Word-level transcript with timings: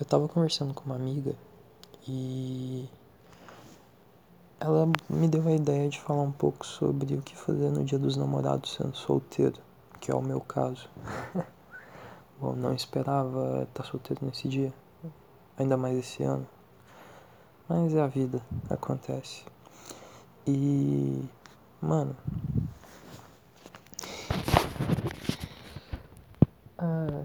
eu 0.00 0.06
tava 0.06 0.26
conversando 0.26 0.72
com 0.72 0.86
uma 0.86 0.96
amiga 0.96 1.34
e 2.08 2.88
ela 4.58 4.90
me 5.10 5.28
deu 5.28 5.46
a 5.46 5.52
ideia 5.52 5.90
de 5.90 6.00
falar 6.00 6.22
um 6.22 6.32
pouco 6.32 6.66
sobre 6.66 7.14
o 7.14 7.20
que 7.20 7.36
fazer 7.36 7.70
no 7.70 7.84
dia 7.84 7.98
dos 7.98 8.16
namorados 8.16 8.72
sendo 8.72 8.96
solteiro, 8.96 9.60
que 10.00 10.10
é 10.10 10.14
o 10.14 10.22
meu 10.22 10.40
caso. 10.40 10.88
Bom, 12.40 12.54
não 12.54 12.72
esperava 12.72 13.64
estar 13.64 13.84
solteiro 13.84 14.24
nesse 14.24 14.48
dia, 14.48 14.72
ainda 15.58 15.76
mais 15.76 15.98
esse 15.98 16.22
ano. 16.22 16.46
Mas 17.68 17.94
é 17.94 18.00
a 18.00 18.06
vida, 18.06 18.40
acontece. 18.70 19.44
E, 20.46 21.22
mano, 21.82 22.16
ah, 26.78 27.24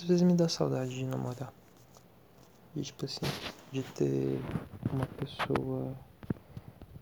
às 0.00 0.08
vezes 0.08 0.22
me 0.22 0.32
dá 0.32 0.48
saudade 0.48 0.94
de 0.94 1.04
namorar. 1.04 1.52
De 2.74 2.82
tipo 2.82 3.04
assim, 3.04 3.20
de 3.70 3.82
ter 3.82 4.40
uma 4.90 5.04
pessoa 5.06 5.94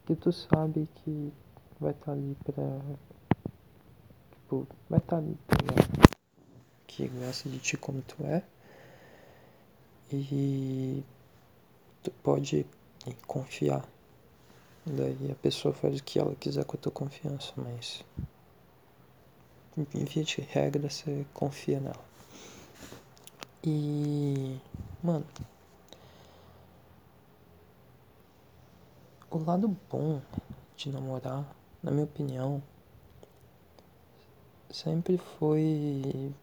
que 0.04 0.16
tu 0.16 0.32
sabe 0.32 0.88
que 0.96 1.32
vai 1.78 1.92
estar 1.92 2.06
tá 2.06 2.12
ali 2.12 2.36
pra. 2.44 2.80
Tipo, 4.32 4.66
vai 4.90 4.98
estar 4.98 5.16
tá 5.16 5.22
ali 5.22 5.38
pra 5.46 5.58
que 6.86 7.06
gosta 7.06 7.48
de 7.48 7.58
ti 7.60 7.76
como 7.76 8.02
tu 8.02 8.16
é. 8.24 8.42
E 10.10 11.04
tu 12.02 12.10
pode 12.22 12.66
confiar. 13.26 13.86
Daí 14.84 15.30
a 15.30 15.34
pessoa 15.36 15.72
faz 15.72 16.00
o 16.00 16.02
que 16.02 16.18
ela 16.18 16.34
quiser 16.34 16.64
com 16.64 16.76
a 16.76 16.80
tua 16.80 16.90
confiança, 16.90 17.52
mas 17.56 18.02
em 19.76 20.04
via 20.04 20.24
de 20.24 20.40
regra 20.40 20.88
você 20.88 21.24
confia 21.32 21.78
nela. 21.78 22.07
E 23.70 24.58
mano, 25.02 25.26
o 29.30 29.36
lado 29.36 29.76
bom 29.90 30.22
de 30.74 30.88
namorar, 30.88 31.54
na 31.82 31.90
minha 31.90 32.04
opinião, 32.04 32.62
sempre 34.70 35.18
foi 35.18 36.34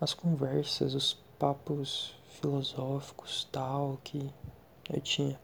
as 0.00 0.14
conversas, 0.14 0.94
os 0.94 1.18
papos 1.38 2.14
filosóficos 2.40 3.46
tal 3.52 4.00
que 4.02 4.32
eu 4.88 5.02
tinha. 5.02 5.38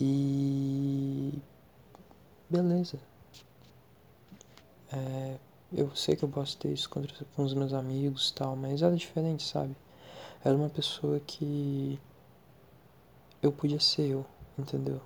E 0.00 1.36
beleza. 2.48 3.00
É, 4.92 5.47
eu 5.72 5.94
sei 5.94 6.16
que 6.16 6.24
eu 6.24 6.28
posso 6.28 6.56
ter 6.56 6.72
isso 6.72 6.88
com, 6.88 7.02
com 7.36 7.42
os 7.42 7.54
meus 7.54 7.72
amigos 7.72 8.30
tal, 8.30 8.56
mas 8.56 8.82
era 8.82 8.96
diferente, 8.96 9.42
sabe? 9.42 9.76
Era 10.44 10.56
uma 10.56 10.70
pessoa 10.70 11.20
que 11.20 11.98
eu 13.42 13.52
podia 13.52 13.80
ser 13.80 14.10
eu, 14.10 14.26
entendeu? 14.58 15.00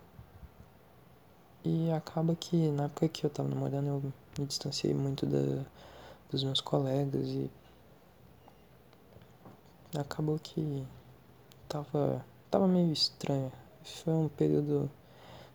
E 1.65 1.91
acaba 1.93 2.35
que 2.35 2.57
na 2.71 2.85
época 2.85 3.09
que 3.09 3.25
eu 3.25 3.31
tava 3.31 3.49
namorando 3.49 3.87
eu 3.87 4.13
me 4.39 4.47
distanciei 4.47 4.95
muito 4.95 5.27
da, 5.27 5.65
dos 6.31 6.43
meus 6.45 6.61
colegas 6.61 7.29
e 7.29 7.51
acabou 9.97 10.39
que 10.39 10.85
tava, 11.69 12.25
tava 12.51 12.67
meio 12.67 12.93
estranho. 12.93 13.53
Foi 13.85 14.13
um 14.13 14.29
período 14.29 14.91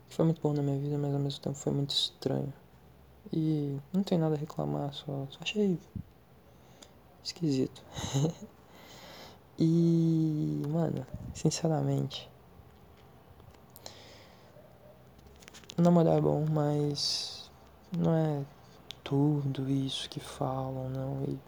que 0.08 0.14
foi 0.14 0.24
muito 0.24 0.40
bom 0.40 0.52
na 0.52 0.62
minha 0.62 0.78
vida, 0.78 0.96
mas 0.98 1.14
ao 1.14 1.20
mesmo 1.20 1.40
tempo 1.40 1.56
foi 1.56 1.72
muito 1.72 1.90
estranho. 1.90 2.52
E 3.32 3.78
não 3.92 4.02
tem 4.02 4.18
nada 4.18 4.34
a 4.34 4.38
reclamar, 4.38 4.92
só, 4.92 5.26
só 5.30 5.38
achei 5.40 5.78
esquisito. 7.22 7.82
e, 9.58 10.62
mano, 10.68 11.06
sinceramente, 11.34 12.28
namorar 15.76 16.18
é 16.18 16.20
bom, 16.20 16.44
mas 16.50 17.50
não 17.96 18.14
é 18.14 18.44
tudo 19.04 19.68
isso 19.70 20.08
que 20.08 20.20
falam, 20.20 20.88
não. 20.88 21.22
E 21.24 21.38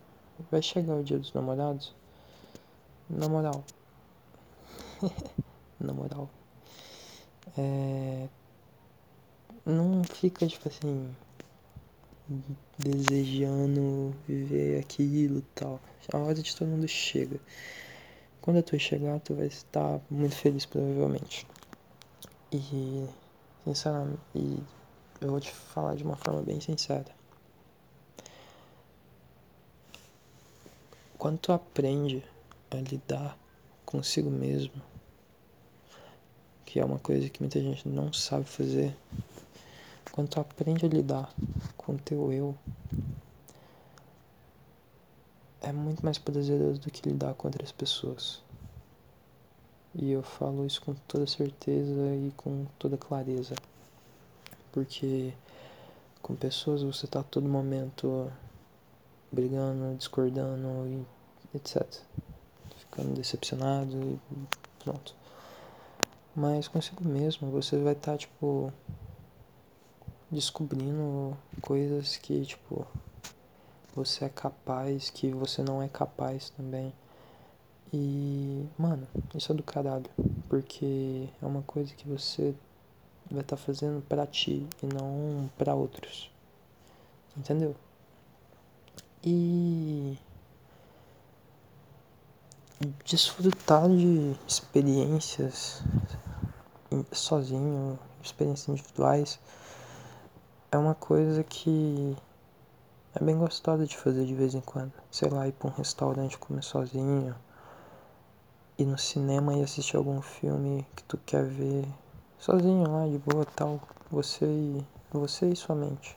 vai 0.51 0.63
chegar 0.63 0.95
o 0.95 1.05
dia 1.05 1.19
dos 1.19 1.33
namorados 1.33 1.95
na 3.09 3.29
moral. 3.29 3.65
Na 5.81 5.95
moral. 5.95 6.29
É... 7.57 8.29
Não 9.65 10.05
fica, 10.05 10.47
tipo 10.47 10.69
assim, 10.69 11.17
desejando 12.79 14.15
viver 14.27 14.81
aquilo 14.81 15.43
tal. 15.55 15.81
A 16.13 16.19
hora 16.19 16.35
de 16.35 16.55
todo 16.55 16.69
mundo 16.69 16.87
chega. 16.87 17.41
Quando 18.41 18.63
tu 18.63 18.79
chegar, 18.79 19.21
tu 19.21 19.35
vai 19.35 19.47
estar 19.47 20.01
muito 20.11 20.35
feliz, 20.35 20.65
provavelmente. 20.65 21.47
E, 22.53 23.07
sinceramente, 23.65 24.21
e 24.35 24.59
eu 25.21 25.31
vou 25.31 25.41
te 25.41 25.53
falar 25.53 25.95
de 25.95 26.03
uma 26.03 26.17
forma 26.17 26.43
bem 26.43 26.61
sincera. 26.61 27.21
Quando 31.19 31.39
tu 31.39 31.53
aprende 31.53 32.25
a 32.71 32.77
lidar 32.77 33.37
consigo 33.85 34.31
mesmo, 34.31 34.81
que 36.65 36.81
é 36.81 36.85
uma 36.85 36.99
coisa 36.99 37.29
que 37.29 37.41
muita 37.41 37.61
gente 37.61 37.87
não 37.89 38.13
sabe 38.13 38.45
fazer. 38.45 38.97
Quando 40.21 40.29
tu 40.29 40.39
aprende 40.41 40.85
a 40.85 40.89
lidar 40.91 41.35
com 41.79 41.95
o 41.95 41.99
teu 41.99 42.31
eu, 42.31 42.55
é 45.63 45.73
muito 45.73 46.05
mais 46.05 46.19
prazeroso 46.19 46.79
do 46.79 46.91
que 46.91 47.09
lidar 47.09 47.33
com 47.33 47.49
outras 47.49 47.73
pessoas. 47.73 48.43
E 49.95 50.11
eu 50.11 50.23
falo 50.23 50.67
isso 50.67 50.83
com 50.83 50.93
toda 51.09 51.27
certeza 51.27 52.15
e 52.17 52.31
com 52.37 52.67
toda 52.79 52.99
clareza. 52.99 53.55
Porque 54.71 55.33
com 56.21 56.37
pessoas 56.37 56.83
você 56.83 57.07
tá 57.07 57.21
a 57.21 57.25
todo 57.25 57.49
momento 57.49 58.31
brigando, 59.33 59.97
discordando 59.97 60.87
e 60.87 61.57
etc 61.57 61.99
ficando 62.77 63.15
decepcionado 63.15 63.97
e 63.97 64.21
pronto. 64.85 65.15
Mas 66.37 66.69
consigo 66.69 67.09
mesmo, 67.09 67.51
você 67.51 67.79
vai 67.79 67.95
estar, 67.95 68.13
tá, 68.13 68.19
tipo, 68.19 68.71
descobrindo 70.31 71.37
coisas 71.61 72.17
que, 72.17 72.45
tipo, 72.45 72.87
você 73.95 74.25
é 74.25 74.29
capaz, 74.29 75.11
que 75.11 75.31
você 75.31 75.63
não 75.63 75.83
é 75.83 75.89
capaz 75.89 76.51
também. 76.51 76.93
E, 77.93 78.65
mano, 78.79 79.07
isso 79.35 79.51
é 79.51 79.55
do 79.55 79.63
caralho, 79.63 80.09
porque 80.49 81.29
é 81.43 81.47
uma 81.47 81.63
coisa 81.63 81.93
que 81.95 82.07
você 82.09 82.55
vai 83.31 83.41
estar 83.41 83.57
tá 83.57 83.63
fazendo 83.63 84.01
para 84.03 84.27
ti 84.27 84.67
e 84.83 84.87
não 84.87 85.51
para 85.59 85.75
outros. 85.75 86.31
Entendeu? 87.37 87.75
E 89.25 90.17
desfrutar 93.05 93.89
de 93.89 94.35
experiências 94.47 95.83
sozinho, 97.13 97.99
experiências 98.23 98.69
individuais, 98.69 99.39
é 100.73 100.79
uma 100.79 100.95
coisa 100.95 101.43
que 101.43 102.17
é 103.15 103.25
bem 103.25 103.37
gostosa 103.37 103.87
de 103.87 103.97
fazer 103.97 104.25
de 104.25 104.35
vez 104.35 104.55
em 104.55 104.61
quando. 104.61 104.93
Sei 105.11 105.29
lá, 105.29 105.49
ir 105.49 105.53
pra 105.53 105.69
um 105.69 105.73
restaurante 105.73 106.39
comer 106.39 106.63
sozinho, 106.63 107.35
ir 108.79 108.87
no 108.87 108.97
cinema 108.97 109.55
e 109.55 109.63
assistir 109.63 109.97
algum 109.97 110.23
filme 110.23 110.87
que 110.95 111.03
tu 111.05 111.19
quer 111.19 111.45
ver 111.45 111.85
sozinho 112.39 112.89
lá, 112.89 113.07
de 113.07 113.19
boa 113.19 113.45
tal, 113.45 113.81
você 114.11 114.47
e, 114.47 114.87
você 115.11 115.51
e 115.51 115.57
sua 115.57 115.75
mente. 115.75 116.17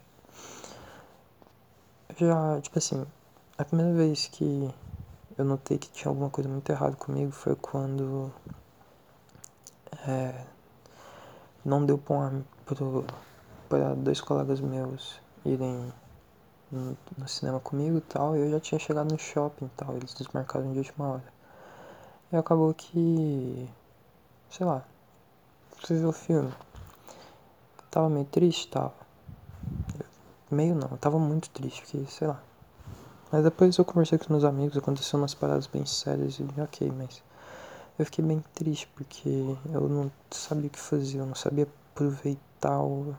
Já, 2.15 2.61
tipo 2.61 2.77
assim, 2.77 3.05
a 3.57 3.65
primeira 3.65 3.91
vez 3.93 4.27
que 4.27 4.71
eu 5.35 5.43
notei 5.43 5.79
que 5.79 5.89
tinha 5.89 6.09
alguma 6.09 6.29
coisa 6.29 6.47
muito 6.47 6.69
errada 6.69 6.95
comigo 6.95 7.31
foi 7.31 7.55
quando 7.55 8.31
é, 10.07 10.45
não 11.65 11.83
deu 11.83 11.97
para 11.97 12.31
dois 13.97 14.21
colegas 14.21 14.59
meus 14.59 15.19
irem 15.45 15.91
no, 16.71 16.97
cinema 17.27 17.59
comigo 17.59 17.97
e 17.97 18.01
tal. 18.01 18.35
Eu 18.35 18.49
já 18.51 18.59
tinha 18.59 18.79
chegado 18.79 19.11
no 19.11 19.19
shopping 19.19 19.65
e 19.65 19.69
tal, 19.69 19.95
eles 19.95 20.13
desmarcaram 20.13 20.71
de 20.71 20.79
última 20.79 21.07
hora. 21.07 21.33
E 22.31 22.35
acabou 22.35 22.73
que, 22.73 23.69
sei 24.49 24.65
lá, 24.65 24.83
fui 25.83 25.97
ver 25.97 26.05
o 26.05 26.11
filme. 26.11 26.51
Tava 27.91 28.09
meio 28.09 28.25
triste, 28.25 28.67
tava. 28.69 28.93
Meio 30.49 30.75
não, 30.75 30.89
tava 30.97 31.19
muito 31.19 31.49
triste, 31.49 31.81
porque, 31.81 32.05
sei 32.05 32.27
lá, 32.27 32.41
mas 33.33 33.43
depois 33.43 33.75
eu 33.75 33.83
conversei 33.83 34.19
com 34.19 34.25
os 34.25 34.29
meus 34.29 34.43
amigos, 34.43 34.77
aconteceu 34.77 35.17
umas 35.17 35.33
paradas 35.33 35.65
bem 35.65 35.83
sérias 35.87 36.39
e 36.39 36.61
ok, 36.61 36.91
mas 36.95 37.23
eu 37.97 38.05
fiquei 38.05 38.23
bem 38.23 38.43
triste 38.53 38.87
porque 38.93 39.27
eu 39.73 39.89
não 39.89 40.11
sabia 40.29 40.67
o 40.67 40.69
que 40.69 40.79
fazer, 40.79 41.17
eu 41.17 41.25
não 41.25 41.33
sabia 41.33 41.67
aproveitar 41.91 42.79
o, 42.79 43.15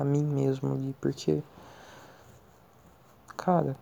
a 0.00 0.04
mim 0.04 0.24
mesmo 0.24 0.72
ali, 0.74 0.94
porque 1.00 1.42
cara, 3.36 3.76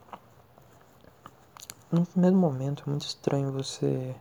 no 1.90 2.04
primeiro 2.06 2.36
momento 2.36 2.82
é 2.86 2.90
muito 2.90 3.06
estranho 3.06 3.52
você 3.52 4.14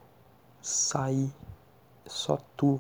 sair 0.62 1.32
só 2.06 2.38
tu. 2.56 2.80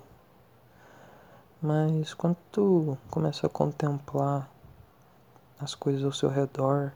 Mas 1.62 2.14
quando 2.14 2.38
tu 2.52 2.98
começa 3.10 3.48
a 3.48 3.50
contemplar 3.50 4.50
as 5.60 5.74
coisas 5.74 6.04
ao 6.04 6.12
seu 6.12 6.30
redor, 6.30 6.94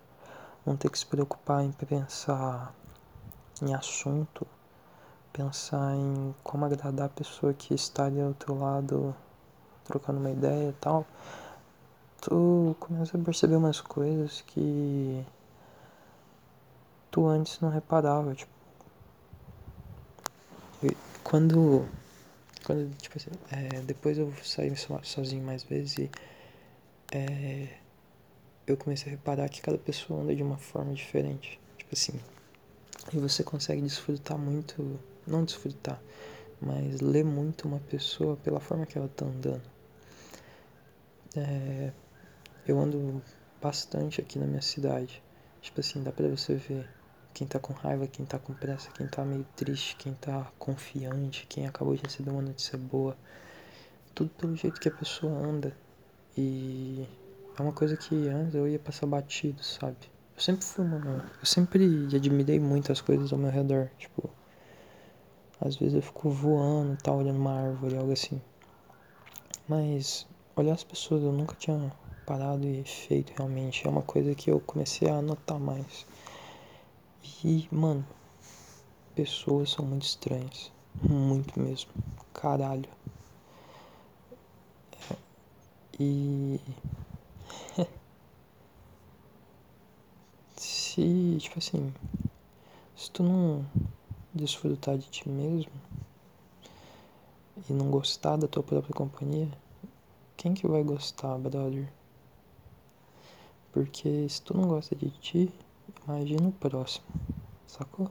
não 0.66 0.78
ter 0.78 0.90
que 0.90 1.00
se 1.00 1.06
preocupar 1.06 1.64
em 1.64 1.72
pensar 1.72 2.74
em 3.62 3.74
assunto, 3.74 4.46
pensar 5.34 5.96
em 5.96 6.36
como 6.44 6.66
agradar 6.66 7.08
a 7.08 7.10
pessoa 7.10 7.54
que 7.54 7.74
está 7.74 8.06
ali 8.06 8.22
ao 8.22 8.34
teu 8.34 8.58
lado 8.58 9.16
trocando 9.84 10.20
uma 10.20 10.32
ideia 10.32 10.70
e 10.70 10.74
tal, 10.74 11.06
tu 12.22 12.76
começa 12.80 13.18
a 13.18 13.22
perceber 13.22 13.56
umas 13.56 13.82
coisas 13.82 14.42
que 14.42 15.26
tu 17.10 17.28
antes 17.28 17.60
não 17.60 17.70
reparava, 17.70 18.34
tipo. 18.36 18.52
Quando. 21.24 21.88
Quando, 22.64 22.96
tipo 22.98 23.18
assim, 23.18 23.30
é, 23.52 23.82
depois 23.82 24.18
eu 24.18 24.32
saí 24.44 24.72
sozinho 25.04 25.44
mais 25.44 25.64
vezes 25.64 25.98
e. 25.98 26.12
É, 27.12 27.68
eu 28.68 28.78
comecei 28.78 29.12
a 29.12 29.16
reparar 29.16 29.50
que 29.50 29.62
cada 29.62 29.78
pessoa 29.78 30.22
anda 30.22 30.36
de 30.36 30.44
uma 30.44 30.58
forma 30.58 30.94
diferente. 30.94 31.60
Tipo 31.78 31.94
assim. 31.94 32.20
E 33.12 33.18
você 33.18 33.44
consegue 33.44 33.82
desfrutar 33.82 34.38
muito. 34.38 35.00
Não 35.28 35.44
desfrutar, 35.44 36.02
mas 36.60 37.00
ler 37.00 37.24
muito 37.24 37.68
uma 37.68 37.80
pessoa 37.80 38.38
pela 38.38 38.60
forma 38.60 38.86
que 38.86 38.98
ela 38.98 39.08
tá 39.08 39.26
andando. 39.26 39.62
É, 41.36 41.92
eu 42.68 42.80
ando 42.80 43.22
bastante 43.62 44.22
aqui 44.22 44.40
na 44.40 44.46
minha 44.46 44.62
cidade. 44.62 45.22
Tipo 45.62 45.80
assim, 45.80 46.02
dá 46.04 46.12
pra 46.12 46.28
você 46.28 46.56
ver 46.56 46.90
quem 47.34 47.48
tá 47.48 47.60
com 47.60 47.74
raiva, 47.74 48.08
quem 48.08 48.26
tá 48.26 48.40
com 48.40 48.54
pressa, 48.54 48.90
quem 48.92 49.08
tá 49.08 49.24
meio 49.24 49.46
triste, 49.56 49.96
quem 49.96 50.14
tá 50.14 50.52
confiante, 50.58 51.46
quem 51.48 51.68
acabou 51.68 51.96
de 51.96 52.04
receber 52.04 52.32
uma 52.32 52.42
notícia 52.42 52.78
boa. 52.78 53.16
Tudo 54.14 54.30
pelo 54.32 54.56
jeito 54.56 54.80
que 54.80 54.90
a 54.90 54.92
pessoa 54.92 55.32
anda. 55.32 55.76
E 56.38 57.08
é 57.58 57.62
uma 57.62 57.74
coisa 57.74 57.96
que 57.96 58.28
antes 58.28 58.56
eu 58.56 58.68
ia 58.68 58.80
passar 58.80 59.06
batido, 59.06 59.64
sabe? 59.64 59.98
Eu 60.36 60.42
sempre 60.42 60.66
fui 60.66 60.84
uma. 60.84 61.26
Eu 61.40 61.46
sempre 61.46 62.08
admirei 62.16 62.60
muito 62.60 62.92
as 62.92 63.02
coisas 63.02 63.32
ao 63.32 63.40
meu 63.40 63.52
redor. 63.52 63.90
Tipo, 63.98 64.30
às 65.60 65.76
vezes 65.76 65.94
eu 65.94 66.02
fico 66.02 66.30
voando, 66.30 66.98
tá 66.98 67.12
olhando 67.12 67.38
uma 67.38 67.54
árvore, 67.54 67.98
algo 67.98 68.12
assim. 68.12 68.42
Mas 69.68 70.28
olhar 70.56 70.74
as 70.74 70.84
pessoas 70.84 71.24
eu 71.24 71.32
nunca 71.32 71.56
tinha 71.56 71.92
parado 72.26 72.68
e 72.68 72.84
feito 72.84 73.34
realmente. 73.36 73.86
É 73.86 73.90
uma 73.90 74.02
coisa 74.02 74.36
que 74.36 74.50
eu 74.52 74.60
comecei 74.60 75.10
a 75.10 75.22
notar 75.22 75.60
mais. 75.60 76.06
E, 77.44 77.68
mano, 77.72 78.06
pessoas 79.16 79.72
são 79.72 79.86
muito 79.86 80.04
estranhas. 80.04 80.72
Muito 81.02 81.60
mesmo. 81.60 81.92
Caralho. 82.34 82.90
É, 85.10 85.16
e. 86.00 86.60
se, 90.56 91.38
tipo 91.40 91.60
assim. 91.60 91.94
Se 92.96 93.10
tu 93.10 93.24
não 93.24 93.66
desfrutar 94.34 94.98
de 94.98 95.10
ti 95.10 95.28
mesmo 95.28 95.72
e 97.68 97.74
não 97.74 97.90
gostar 97.90 98.38
da 98.38 98.48
tua 98.48 98.62
própria 98.62 98.94
companhia, 98.94 99.50
quem 100.38 100.54
que 100.54 100.68
vai 100.68 100.84
gostar, 100.84 101.38
brother? 101.38 101.92
Porque 103.72 104.28
se 104.28 104.42
tu 104.42 104.56
não 104.56 104.68
gosta 104.68 104.96
de 104.96 105.10
ti, 105.12 105.54
imagina 106.06 106.50
o 106.50 106.52
próximo, 106.52 107.06
sacou? 107.66 108.10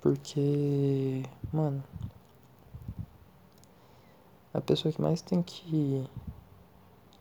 Porque, 0.00 1.22
mano, 1.52 1.82
a 4.54 4.60
pessoa 4.60 4.92
que 4.92 5.00
mais 5.00 5.20
tem 5.20 5.42
que 5.42 6.08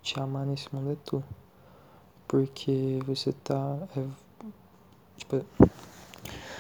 te 0.02 0.20
amar 0.20 0.46
nesse 0.46 0.74
mundo 0.74 0.92
é 0.92 0.96
tu. 0.96 1.24
Porque 2.28 3.00
você 3.06 3.34
tá. 3.34 3.78
É, 3.98 4.08
tipo, 5.18 5.46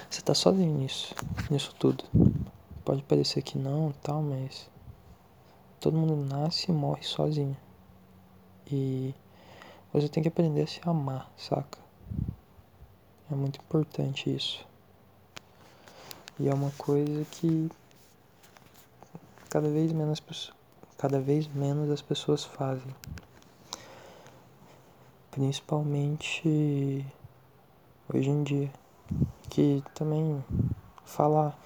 você 0.09 0.21
tá 0.21 0.33
sozinho 0.33 0.77
nisso, 0.77 1.13
nisso 1.49 1.75
tudo. 1.79 2.03
Pode 2.83 3.03
parecer 3.03 3.43
que 3.43 3.57
não 3.57 3.91
tal, 4.01 4.21
mas 4.21 4.69
todo 5.79 5.97
mundo 5.97 6.15
nasce 6.15 6.71
e 6.71 6.73
morre 6.73 7.03
sozinho. 7.03 7.55
E 8.71 9.13
você 9.91 10.07
tem 10.07 10.21
que 10.21 10.29
aprender 10.29 10.63
a 10.63 10.67
se 10.67 10.79
amar, 10.83 11.31
saca? 11.37 11.79
É 13.31 13.35
muito 13.35 13.59
importante 13.59 14.33
isso. 14.33 14.65
E 16.39 16.47
é 16.47 16.53
uma 16.53 16.71
coisa 16.77 17.25
que 17.31 17.69
cada 19.49 19.69
vez 19.69 19.91
menos 19.91 20.21
cada 20.97 21.19
vez 21.19 21.47
menos 21.47 21.89
as 21.89 22.01
pessoas 22.01 22.43
fazem. 22.43 22.93
Principalmente 25.31 27.05
hoje 28.13 28.29
em 28.29 28.43
dia, 28.43 28.71
que 29.49 29.83
também 29.95 30.43
falar 31.05 31.57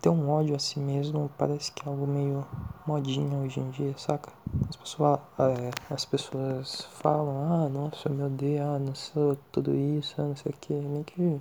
ter 0.00 0.08
um 0.08 0.30
ódio 0.30 0.56
a 0.56 0.58
si 0.58 0.80
mesmo 0.80 1.30
parece 1.36 1.70
que 1.72 1.86
é 1.86 1.90
algo 1.90 2.06
meio 2.06 2.46
modinha 2.86 3.36
hoje 3.38 3.60
em 3.60 3.70
dia, 3.70 3.94
saca? 3.98 4.32
As 4.68 4.76
pessoas, 4.76 5.20
é, 5.38 5.94
as 5.94 6.04
pessoas 6.04 6.82
falam, 6.92 7.52
ah, 7.52 7.68
nossa, 7.68 8.08
meu 8.08 8.30
Deus, 8.30 8.60
ah, 8.60 8.78
não 8.78 8.94
sou 8.94 9.36
tudo 9.52 9.74
isso, 9.74 10.14
ah, 10.18 10.24
não 10.24 10.36
sei 10.36 10.52
o 10.52 10.56
que, 10.58 10.72
meio 10.72 11.04
que 11.04 11.40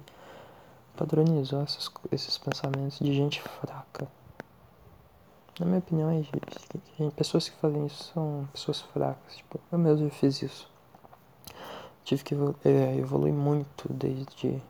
padronizou 0.97 1.61
essas, 1.61 1.89
esses 2.11 2.37
pensamentos 2.37 2.99
de 2.99 3.13
gente 3.13 3.41
fraca. 3.41 4.07
Na 5.59 5.65
minha 5.65 5.79
opinião, 5.79 6.09
é, 6.09 6.21
gente, 6.21 7.15
pessoas 7.15 7.47
que 7.47 7.55
fazem 7.57 7.85
isso 7.85 8.11
são 8.13 8.47
pessoas 8.53 8.81
fracas. 8.81 9.37
Tipo, 9.37 9.59
eu 9.71 9.77
mesmo 9.77 10.09
fiz 10.09 10.41
isso. 10.41 10.69
Tive 12.03 12.23
que 12.23 12.35
é, 12.65 12.97
evoluir 12.97 13.33
muito 13.33 13.91
desde 13.91 14.61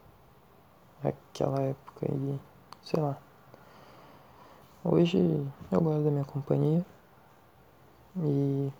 aquela 1.04 1.62
época 1.62 2.08
e 2.12 2.40
sei 2.84 3.02
lá. 3.02 3.18
Hoje 4.82 5.18
eu 5.70 5.82
gosto 5.82 6.06
da 6.06 6.10
minha 6.10 6.24
companhia 6.24 6.86
e 8.16 8.72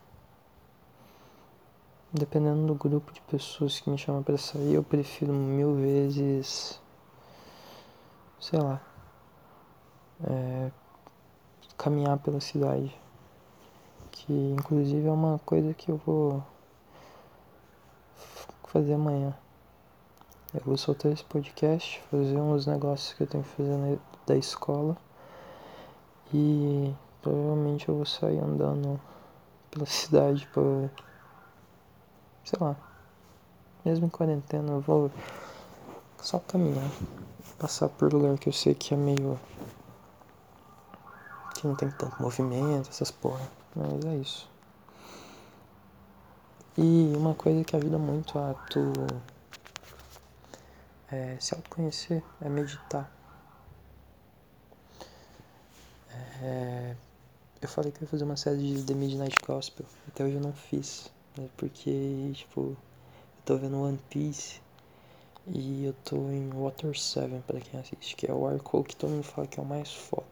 dependendo 2.14 2.68
do 2.68 2.74
grupo 2.74 3.12
de 3.12 3.20
pessoas 3.20 3.82
que 3.82 3.90
me 3.90 3.98
chamam 3.98 4.24
para 4.24 4.38
sair, 4.38 4.76
eu 4.76 4.82
prefiro 4.82 5.34
mil 5.34 5.76
vezes, 5.76 6.80
sei 8.40 8.60
lá, 8.60 8.82
é, 10.24 10.72
caminhar 11.78 12.18
pela 12.20 12.40
cidade, 12.40 12.98
que 14.10 14.32
inclusive 14.58 15.06
é 15.06 15.12
uma 15.12 15.38
coisa 15.40 15.74
que 15.74 15.92
eu 15.92 15.98
vou 15.98 16.42
fazer 18.64 18.94
amanhã. 18.94 19.36
Eu 20.54 20.62
vou 20.66 20.78
soltar 20.78 21.12
esse 21.12 21.26
podcast, 21.26 22.02
fazer 22.10 22.38
uns 22.38 22.66
negócios 22.66 23.12
que 23.12 23.24
eu 23.24 23.28
tenho 23.28 23.44
que 23.44 23.50
fazer 23.50 24.00
da 24.26 24.38
escola. 24.38 24.96
E 26.34 26.94
provavelmente 27.22 27.90
eu 27.90 27.96
vou 27.96 28.06
sair 28.06 28.40
andando 28.40 29.00
pela 29.72 29.86
cidade 29.86 30.48
pra. 30.54 30.62
sei 32.44 32.60
lá. 32.60 32.76
Mesmo 33.84 34.06
em 34.06 34.10
quarentena 34.10 34.74
eu 34.74 34.82
vou 34.82 35.12
só 36.22 36.40
caminhar. 36.40 36.90
Passar 37.58 37.90
por 37.90 38.14
lugar 38.14 38.38
que 38.38 38.50
eu 38.50 38.54
sei 38.54 38.74
que 38.74 38.94
é 38.94 38.98
meio. 38.98 39.40
que 41.56 41.68
não 41.68 41.76
tem 41.76 41.90
tanto 41.92 42.22
movimento, 42.22 42.90
essas 42.90 43.12
porra. 43.12 43.42
Mas 43.76 44.06
é 44.06 44.16
isso. 44.16 44.50
E 46.78 47.14
uma 47.16 47.34
coisa 47.34 47.64
que 47.64 47.76
ajuda 47.76 47.98
muito 47.98 48.40
a 48.40 48.54
tu 48.70 48.94
é, 51.12 51.38
se 51.40 51.54
autoconhecer 51.54 52.24
é 52.40 52.48
meditar. 52.48 53.12
É, 56.42 56.96
eu 57.62 57.68
falei 57.68 57.92
que 57.92 58.02
ia 58.02 58.08
fazer 58.08 58.24
uma 58.24 58.38
série 58.38 58.76
de 58.76 58.84
The 58.84 58.94
Midnight 58.94 59.36
Gospel, 59.46 59.86
até 60.08 60.24
hoje 60.24 60.36
eu 60.36 60.42
não 60.42 60.54
fiz, 60.54 61.12
né, 61.38 61.50
porque, 61.58 62.32
tipo, 62.34 62.62
eu 62.62 62.78
tô 63.46 63.58
vendo 63.58 63.82
One 63.82 64.00
Piece 64.10 64.62
e 65.48 65.84
eu 65.86 65.94
tô 66.06 66.16
em 66.30 66.50
Water 66.50 66.98
7 66.98 67.44
para 67.46 67.60
quem 67.60 67.80
assiste, 67.80 68.16
que 68.16 68.26
é 68.26 68.34
o 68.34 68.48
arco 68.48 68.84
que 68.86 68.96
todo 68.96 69.10
mundo 69.12 69.24
fala 69.24 69.48
que 69.48 69.60
é 69.60 69.64
o 69.64 69.66
mais 69.66 69.94
foda. 69.94 70.28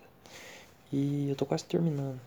E 0.94 1.30
eu 1.30 1.36
tô 1.36 1.46
quase 1.46 1.66
terminando. 1.66 2.22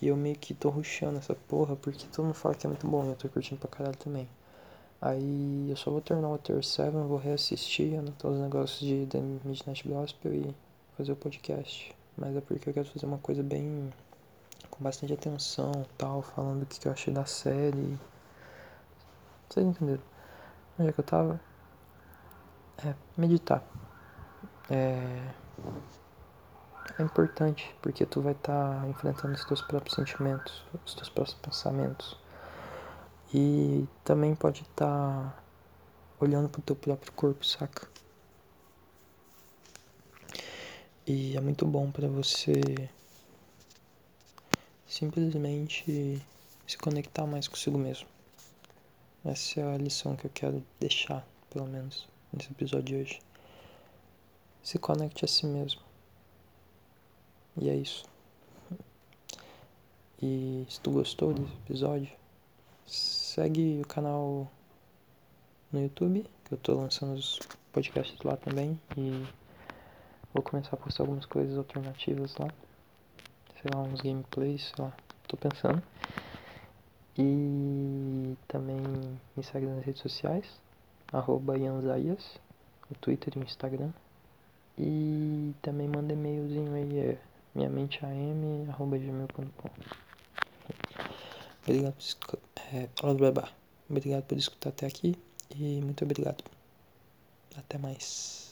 E 0.00 0.08
eu 0.08 0.16
meio 0.16 0.36
que 0.36 0.54
tô 0.54 0.70
rushando 0.70 1.18
essa 1.18 1.34
porra 1.34 1.76
porque 1.76 2.06
todo 2.06 2.24
mundo 2.24 2.34
fala 2.34 2.54
que 2.54 2.66
é 2.66 2.68
muito 2.68 2.86
bom 2.86 3.04
e 3.04 3.08
eu 3.08 3.16
tô 3.16 3.28
curtindo 3.28 3.60
pra 3.60 3.68
caralho 3.68 3.96
também. 3.98 4.26
Aí 5.02 5.68
eu 5.68 5.76
só 5.76 5.90
vou 5.90 6.00
terminar 6.00 6.28
o 6.28 6.32
Water 6.32 6.64
7, 6.64 6.90
vou 6.90 7.18
reassistir, 7.18 7.98
anotar 7.98 8.30
os 8.30 8.40
negócios 8.40 8.80
de 8.80 9.06
The 9.06 9.20
Midnight 9.20 9.86
Gospel 9.86 10.34
e 10.34 10.54
fazer 10.96 11.12
o 11.12 11.16
podcast 11.16 11.99
mas 12.16 12.36
é 12.36 12.40
porque 12.40 12.68
eu 12.68 12.74
quero 12.74 12.88
fazer 12.88 13.06
uma 13.06 13.18
coisa 13.18 13.42
bem 13.42 13.90
com 14.70 14.82
bastante 14.82 15.12
atenção, 15.12 15.72
tal, 15.96 16.22
falando 16.22 16.62
o 16.62 16.66
que 16.66 16.86
eu 16.86 16.92
achei 16.92 17.12
da 17.12 17.24
série. 17.24 17.98
Vocês 19.48 19.66
entenderam? 19.66 20.02
Onde 20.78 20.90
é 20.90 20.92
que 20.92 21.00
eu 21.00 21.04
tava? 21.04 21.40
É, 22.84 22.94
meditar. 23.16 23.62
é, 24.70 25.32
é 26.98 27.02
importante, 27.02 27.74
porque 27.80 28.04
tu 28.04 28.20
vai 28.20 28.32
estar 28.32 28.80
tá 28.80 28.88
enfrentando 28.88 29.34
os 29.34 29.44
teus 29.44 29.62
próprios 29.62 29.94
sentimentos, 29.94 30.64
os 30.84 30.94
teus 30.94 31.08
próprios 31.08 31.38
pensamentos. 31.38 32.18
E 33.32 33.86
também 34.04 34.34
pode 34.34 34.62
estar 34.62 34.86
tá 34.86 35.34
olhando 36.18 36.48
pro 36.48 36.62
teu 36.62 36.76
próprio 36.76 37.12
corpo, 37.12 37.44
saca? 37.44 37.88
E 41.12 41.36
é 41.36 41.40
muito 41.40 41.66
bom 41.66 41.90
para 41.90 42.06
você 42.06 42.52
simplesmente 44.86 46.22
se 46.64 46.78
conectar 46.78 47.26
mais 47.26 47.48
consigo 47.48 47.76
mesmo. 47.76 48.06
Essa 49.24 49.60
é 49.60 49.74
a 49.74 49.76
lição 49.76 50.14
que 50.14 50.26
eu 50.26 50.30
quero 50.32 50.64
deixar, 50.78 51.26
pelo 51.52 51.66
menos, 51.66 52.06
nesse 52.32 52.52
episódio 52.52 52.84
de 52.84 52.94
hoje. 52.94 53.20
Se 54.62 54.78
conecte 54.78 55.24
a 55.24 55.28
si 55.28 55.46
mesmo. 55.46 55.80
E 57.60 57.68
é 57.68 57.74
isso. 57.74 58.04
E 60.22 60.64
se 60.70 60.80
tu 60.80 60.92
gostou 60.92 61.34
desse 61.34 61.52
episódio, 61.54 62.12
segue 62.86 63.80
o 63.82 63.86
canal 63.88 64.48
no 65.72 65.82
YouTube, 65.82 66.24
que 66.44 66.54
eu 66.54 66.58
tô 66.58 66.74
lançando 66.74 67.14
os 67.14 67.40
podcasts 67.72 68.16
lá 68.22 68.36
também. 68.36 68.80
E 68.96 69.39
vou 70.32 70.42
começar 70.42 70.74
a 70.74 70.76
postar 70.76 71.04
algumas 71.04 71.26
coisas 71.26 71.56
alternativas 71.56 72.36
lá. 72.36 72.48
Sei 73.60 73.70
lá, 73.74 73.82
uns 73.82 74.00
gameplays, 74.00 74.72
sei 74.74 74.84
lá. 74.84 74.92
Tô 75.28 75.36
pensando. 75.36 75.82
E 77.18 78.36
também 78.48 78.78
me 79.36 79.42
segue 79.42 79.66
nas 79.66 79.84
redes 79.84 80.00
sociais, 80.00 80.46
arroba 81.12 81.58
Ianzaias, 81.58 82.40
no 82.88 82.96
Twitter 82.96 83.34
e 83.36 83.38
no 83.38 83.44
Instagram. 83.44 83.90
E 84.78 85.52
também 85.60 85.88
manda 85.88 86.12
e-mailzinho 86.12 86.72
aí, 86.74 86.98
é 86.98 87.18
minhamenteam.gmail.com 87.54 89.70
Obrigado 91.62 91.94
por, 91.94 92.38
é, 92.72 92.88
obrigado 93.88 94.24
por 94.24 94.36
escutar 94.38 94.70
até 94.70 94.86
aqui 94.86 95.14
e 95.54 95.80
muito 95.82 96.04
obrigado. 96.04 96.42
Até 97.56 97.78
mais. 97.78 98.49